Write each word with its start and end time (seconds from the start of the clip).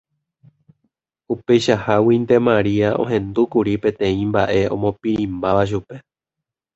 Upeichaháguinte 1.33 2.39
Maria 2.47 2.89
ohendúkuri 3.03 3.73
peteĩ 3.83 4.19
mba'e 4.31 4.61
omopirĩmbáva 4.77 5.63
chupe. 5.73 5.97